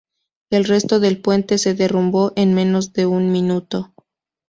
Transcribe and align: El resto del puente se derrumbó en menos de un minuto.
El 0.49 0.65
resto 0.65 0.99
del 0.99 1.21
puente 1.21 1.59
se 1.59 1.75
derrumbó 1.75 2.33
en 2.35 2.55
menos 2.55 2.91
de 2.91 3.05
un 3.05 3.31
minuto. 3.31 3.93